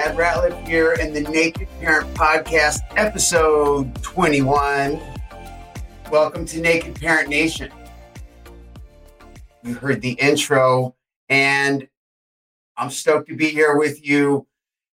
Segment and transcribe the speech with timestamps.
[0.00, 4.98] Chad Ratliffe here in the Naked Parent Podcast, episode 21.
[6.10, 7.70] Welcome to Naked Parent Nation.
[9.62, 10.96] You heard the intro,
[11.28, 11.86] and
[12.78, 14.46] I'm stoked to be here with you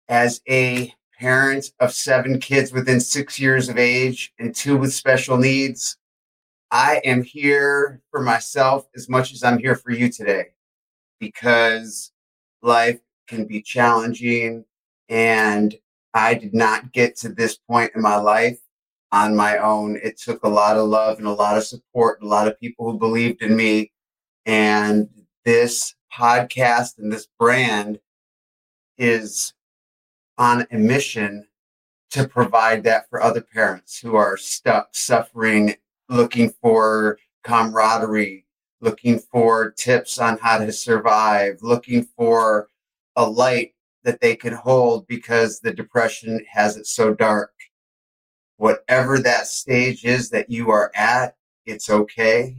[0.08, 5.36] as a parent of seven kids within six years of age and two with special
[5.36, 5.98] needs.
[6.70, 10.52] I am here for myself as much as I'm here for you today
[11.20, 12.10] because
[12.62, 14.64] life can be challenging
[15.08, 15.74] and
[16.12, 18.58] I did not get to this point in my life
[19.12, 19.98] on my own.
[20.02, 22.90] It took a lot of love and a lot of support, a lot of people
[22.90, 23.92] who believed in me.
[24.46, 25.08] And
[25.44, 27.98] this podcast and this brand
[28.98, 29.52] is
[30.38, 31.46] on a mission
[32.10, 35.74] to provide that for other parents who are stuck, suffering,
[36.08, 38.46] looking for camaraderie,
[38.80, 42.68] looking for tips on how to survive, looking for
[43.16, 43.73] a light
[44.04, 47.52] that they can hold because the depression has it so dark.
[48.58, 52.56] Whatever that stage is that you are at, it's okay.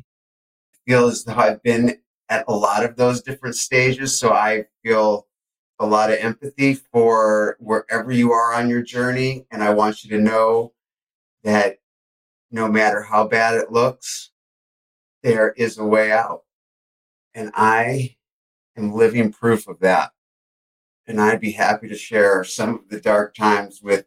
[0.73, 4.19] I feel as though I've been at a lot of those different stages.
[4.19, 5.27] So I feel
[5.79, 9.45] a lot of empathy for wherever you are on your journey.
[9.51, 10.73] And I want you to know
[11.43, 11.77] that
[12.49, 14.31] no matter how bad it looks,
[15.21, 16.43] there is a way out.
[17.35, 18.16] And I
[18.77, 20.11] am living proof of that
[21.08, 24.06] and I'd be happy to share some of the dark times with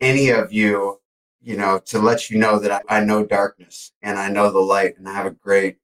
[0.00, 1.00] any of you,
[1.42, 4.60] you know, to let you know that I, I know darkness and I know the
[4.60, 5.78] light and I have a great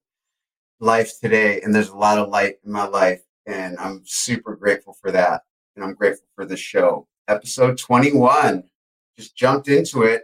[0.78, 1.60] life today.
[1.60, 3.22] And there's a lot of light in my life.
[3.47, 5.43] And I'm super grateful for that.
[5.75, 7.09] And I'm grateful for the show.
[7.28, 8.65] Episode 21.
[9.16, 10.22] Just jumped into it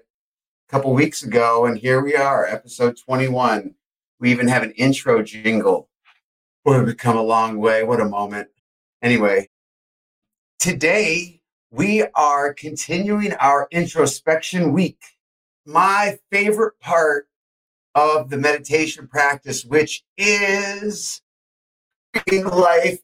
[0.69, 1.67] a couple weeks ago.
[1.67, 3.75] And here we are, episode 21.
[4.21, 5.89] We even have an intro jingle.
[6.65, 7.85] Boy, we've come a long way.
[7.85, 8.49] What a moment.
[9.03, 9.49] Anyway,
[10.59, 15.01] Today, we are continuing our introspection week.
[15.67, 17.29] My favorite part
[17.95, 21.21] of the meditation practice, which is
[22.27, 23.01] the life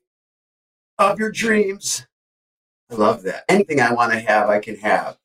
[0.98, 2.06] of your dreams.
[2.90, 3.44] I love that.
[3.48, 5.18] Anything I want to have, I can have.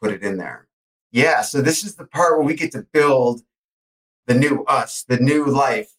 [0.00, 0.66] Put it in there.
[1.12, 3.42] Yeah, so this is the part where we get to build
[4.26, 5.92] the new us, the new life.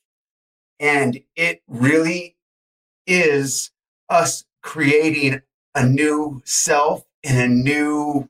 [0.79, 2.35] And it really
[3.07, 3.71] is
[4.09, 5.41] us creating
[5.75, 8.27] a new self and a new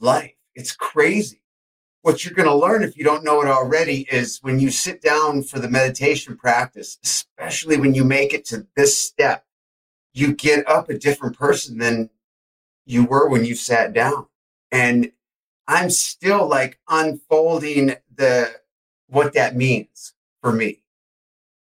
[0.00, 0.32] life.
[0.54, 1.42] It's crazy.
[2.00, 5.02] What you're going to learn if you don't know it already is when you sit
[5.02, 9.44] down for the meditation practice, especially when you make it to this step,
[10.14, 12.08] you get up a different person than
[12.86, 14.26] you were when you sat down.
[14.72, 15.12] And
[15.68, 18.50] I'm still like unfolding the
[19.08, 20.84] what that means for me.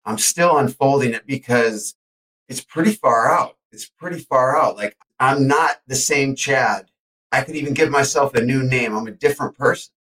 [0.05, 1.95] I'm still unfolding it because
[2.49, 4.77] it's pretty far out it's pretty far out.
[4.77, 6.91] Like I'm not the same Chad.
[7.33, 8.97] I could even give myself a new name.
[8.97, 9.93] I'm a different person.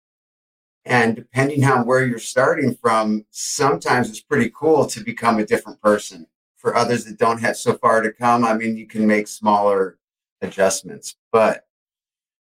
[0.84, 5.82] And depending on where you're starting from, sometimes it's pretty cool to become a different
[5.82, 6.26] person.
[6.56, 9.98] For others that don't have so far to come, I mean, you can make smaller
[10.40, 11.16] adjustments.
[11.30, 11.66] But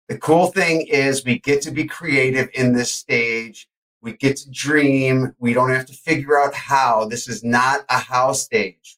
[0.08, 3.68] the cool thing is we get to be creative in this stage.
[4.00, 5.34] We get to dream.
[5.38, 7.04] We don't have to figure out how.
[7.04, 8.96] This is not a how stage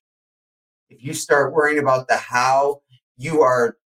[0.92, 2.82] if you start worrying about the how,
[3.16, 3.76] you are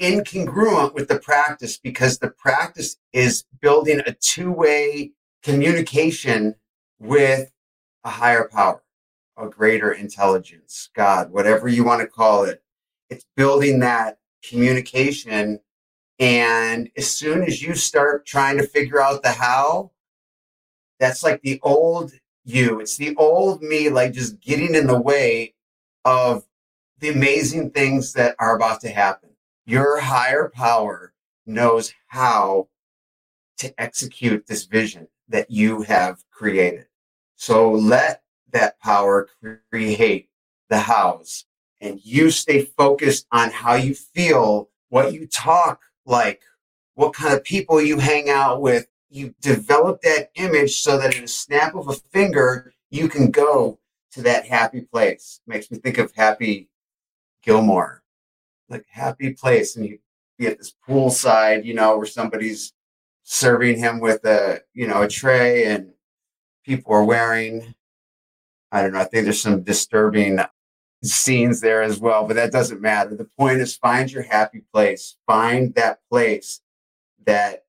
[0.00, 5.12] incongruent with the practice because the practice is building a two way
[5.42, 6.54] communication
[6.98, 7.50] with
[8.04, 8.82] a higher power,
[9.36, 12.62] a greater intelligence, God, whatever you want to call it.
[13.10, 15.60] It's building that communication.
[16.18, 19.92] And as soon as you start trying to figure out the how,
[21.00, 22.12] that's like the old
[22.44, 22.80] you.
[22.80, 25.54] It's the old me, like just getting in the way
[26.04, 26.44] of
[27.00, 29.30] the amazing things that are about to happen.
[29.66, 31.12] Your higher power
[31.46, 32.68] knows how
[33.58, 36.86] to execute this vision that you have created.
[37.36, 38.22] So let
[38.52, 39.28] that power
[39.70, 40.28] create
[40.68, 41.44] the hows
[41.80, 46.42] and you stay focused on how you feel, what you talk like,
[46.94, 48.86] what kind of people you hang out with.
[49.10, 53.78] You develop that image so that in a snap of a finger, you can go
[54.12, 55.40] to that happy place.
[55.46, 56.68] Makes me think of Happy
[57.42, 58.02] Gilmore,
[58.68, 59.76] like happy place.
[59.76, 59.98] And you
[60.38, 62.72] be at this poolside, you know, where somebody's
[63.22, 65.92] serving him with a, you know, a tray and
[66.64, 67.74] people are wearing,
[68.70, 70.38] I don't know, I think there's some disturbing
[71.02, 73.14] scenes there as well, but that doesn't matter.
[73.14, 75.16] The point is find your happy place.
[75.26, 76.60] Find that place
[77.26, 77.64] that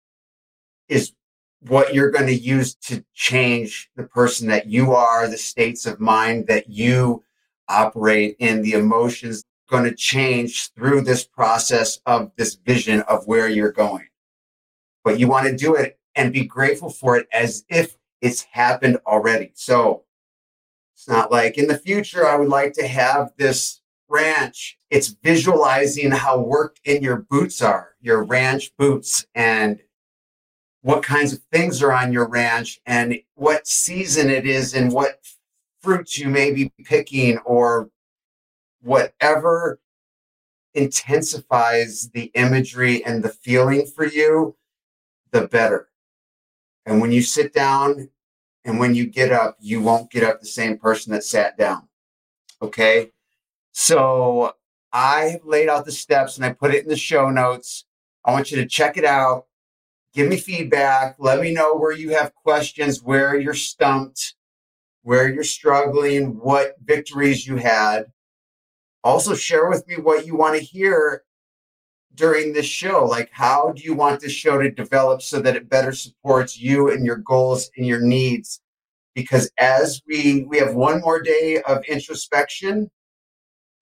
[0.88, 1.14] is
[1.62, 6.00] what you're going to use to change the person that you are, the states of
[6.00, 7.24] mind that you
[7.68, 13.48] operate in, the emotions going to change through this process of this vision of where
[13.48, 14.08] you're going.
[15.04, 18.98] But you want to do it and be grateful for it as if it's happened
[19.06, 19.52] already.
[19.54, 20.04] So
[20.96, 24.78] it's not like in the future, I would like to have this ranch.
[24.90, 29.80] It's visualizing how worked in your boots are, your ranch boots, and
[30.82, 35.20] what kinds of things are on your ranch and what season it is and what
[35.82, 37.90] fruits you may be picking or
[38.82, 39.80] whatever
[40.74, 44.56] intensifies the imagery and the feeling for you,
[45.32, 45.90] the better.
[46.86, 48.10] And when you sit down
[48.64, 51.88] and when you get up, you won't get up the same person that sat down.
[52.62, 53.12] Okay.
[53.74, 54.56] So
[54.92, 57.86] I have laid out the steps and I put it in the show notes.
[58.26, 59.46] I want you to check it out.
[60.14, 61.16] Give me feedback.
[61.20, 64.36] Let me know where you have questions, where you're stumped,
[65.04, 68.06] where you're struggling, what victories you had.
[69.04, 71.24] Also, share with me what you want to hear
[72.16, 73.06] during this show.
[73.06, 76.92] Like, how do you want this show to develop so that it better supports you
[76.92, 78.62] and your goals and your needs?
[79.16, 82.90] Because as we we have one more day of introspection,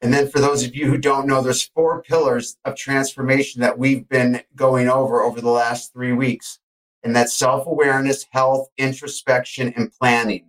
[0.01, 3.79] and then for those of you who don't know, there's four pillars of transformation that
[3.79, 6.59] we've been going over over the last three weeks,
[7.03, 10.45] and that's self-awareness, health, introspection, and planning.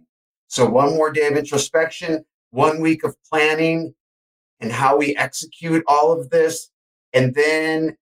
[0.49, 3.95] So one more day of introspection, one week of planning,
[4.61, 6.71] and how we execute all of this.
[7.12, 7.97] And then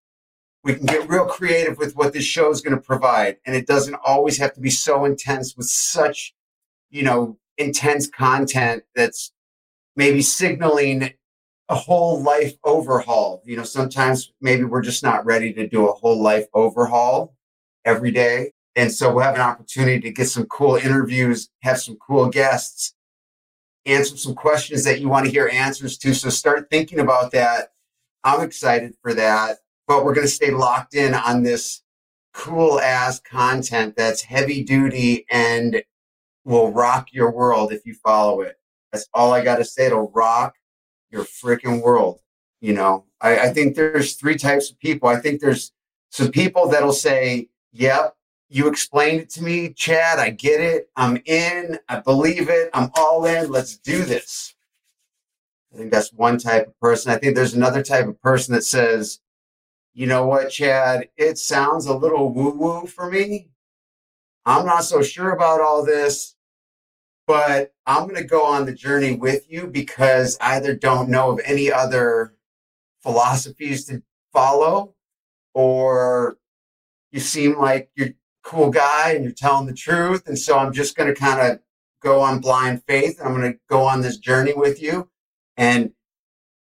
[0.65, 3.37] we can get real creative with what this show is going to provide.
[3.45, 6.35] And it doesn't always have to be so intense with such,
[6.91, 9.33] you know, intense content that's
[9.95, 11.13] maybe signaling
[11.69, 13.43] a whole life overhaul.
[13.45, 17.35] You know, sometimes maybe we're just not ready to do a whole life overhaul
[17.85, 18.53] every day.
[18.77, 22.95] And so we'll have an opportunity to get some cool interviews, have some cool guests,
[23.87, 26.15] answer some questions that you want to hear answers to.
[26.15, 27.73] So start thinking about that.
[28.23, 29.59] I'm excited for that.
[29.89, 31.83] But we're going to stay locked in on this
[32.35, 35.83] cool ass content that's heavy duty and
[36.45, 38.59] will rock your world if you follow it.
[38.93, 39.87] That's all I got to say.
[39.87, 40.55] It'll rock
[41.17, 42.21] your freaking world.
[42.61, 45.09] You know, I, I think there's three types of people.
[45.09, 45.73] I think there's
[46.11, 48.17] some people that'll say, yep,
[48.49, 50.19] you explained it to me, Chad.
[50.19, 50.89] I get it.
[50.97, 51.79] I'm in.
[51.89, 52.71] I believe it.
[52.73, 53.51] I'm all in.
[53.51, 54.55] Let's do this.
[55.75, 57.13] I think that's one type of person.
[57.13, 59.21] I think there's another type of person that says,
[59.95, 63.49] you know what, Chad, it sounds a little woo woo for me.
[64.45, 66.36] I'm not so sure about all this,
[67.27, 71.33] but I'm going to go on the journey with you because I either don't know
[71.33, 72.35] of any other
[73.03, 74.03] philosophies to
[74.33, 74.95] follow
[75.55, 76.39] or
[77.11, 80.27] you seem like you're a cool guy and you're telling the truth.
[80.27, 81.61] And so I'm just going to kind of
[82.03, 83.19] go on blind faith.
[83.19, 85.09] And I'm going to go on this journey with you.
[85.57, 85.93] And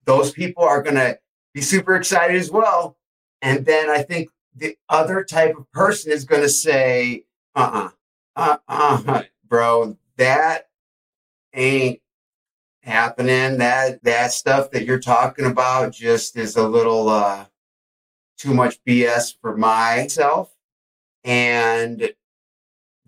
[0.04, 1.18] those people are going to
[1.52, 2.97] be super excited as well.
[3.42, 7.88] And then I think the other type of person is going to say, uh
[8.37, 10.68] uh-uh, uh, uh, bro, that
[11.52, 12.00] ain't
[12.83, 13.59] happening.
[13.59, 17.47] That, that stuff that you're talking about just is a little, uh,
[18.37, 20.54] too much BS for myself.
[21.25, 22.12] And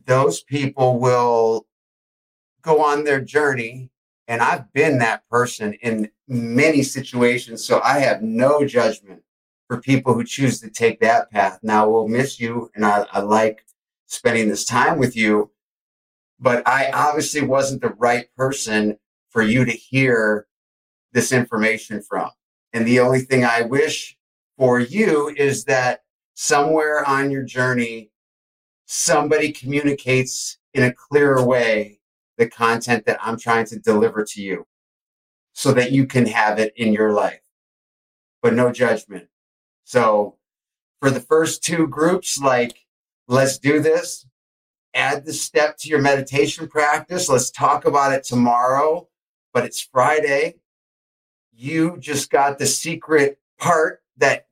[0.07, 1.67] those people will
[2.63, 3.91] go on their journey.
[4.29, 7.65] And I've been that person in many situations.
[7.65, 9.23] So I have no judgment
[9.69, 11.61] for people who choose to take that path.
[11.63, 12.71] Now we'll miss you.
[12.75, 13.65] And I, I like
[14.07, 15.51] spending this time with you.
[16.39, 18.99] But I obviously wasn't the right person
[19.31, 20.47] for you to hear
[21.13, 22.31] this information from.
[22.73, 24.17] And the only thing I wish
[24.59, 26.03] for you is that
[26.35, 28.11] somewhere on your journey,
[28.87, 32.01] somebody communicates in a clearer way
[32.37, 34.67] the content that I'm trying to deliver to you
[35.53, 37.41] so that you can have it in your life,
[38.43, 39.29] but no judgment.
[39.85, 40.37] So
[41.01, 42.85] for the first two groups, like,
[43.27, 44.27] let's do this.
[44.97, 47.29] Add the step to your meditation practice.
[47.29, 49.09] Let's talk about it tomorrow,
[49.53, 50.55] but it's Friday.
[51.53, 54.47] You just got the secret part that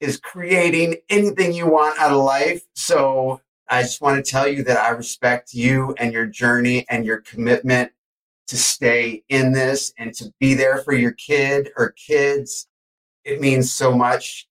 [0.00, 2.66] is creating anything you want out of life.
[2.74, 7.06] So I just want to tell you that I respect you and your journey and
[7.06, 7.92] your commitment
[8.48, 12.66] to stay in this and to be there for your kid or kids.
[13.24, 14.48] It means so much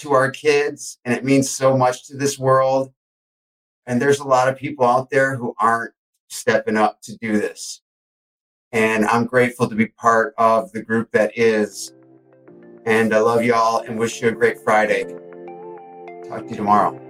[0.00, 2.92] to our kids and it means so much to this world.
[3.86, 5.92] And there's a lot of people out there who aren't
[6.28, 7.82] stepping up to do this.
[8.72, 11.94] And I'm grateful to be part of the group that is.
[12.84, 15.04] And I love y'all and wish you a great Friday.
[16.28, 17.00] Talk to you tomorrow.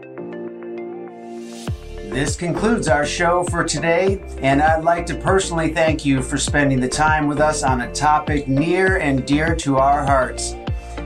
[2.11, 6.81] This concludes our show for today, and I'd like to personally thank you for spending
[6.81, 10.55] the time with us on a topic near and dear to our hearts.